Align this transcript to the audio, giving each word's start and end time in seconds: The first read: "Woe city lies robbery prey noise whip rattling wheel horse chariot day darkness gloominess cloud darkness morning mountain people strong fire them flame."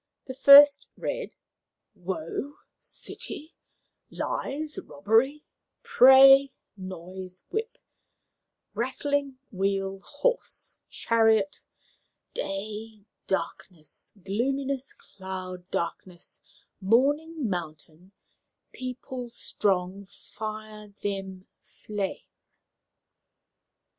The 0.25 0.33
first 0.33 0.87
read: 0.97 1.35
"Woe 1.93 2.55
city 2.79 3.53
lies 4.09 4.79
robbery 4.79 5.43
prey 5.83 6.51
noise 6.75 7.45
whip 7.51 7.77
rattling 8.73 9.37
wheel 9.51 9.99
horse 9.99 10.75
chariot 10.89 11.61
day 12.33 13.05
darkness 13.27 14.11
gloominess 14.25 14.91
cloud 14.93 15.69
darkness 15.69 16.41
morning 16.81 17.47
mountain 17.47 18.11
people 18.73 19.29
strong 19.29 20.07
fire 20.07 20.95
them 21.03 21.45
flame." 21.85 22.25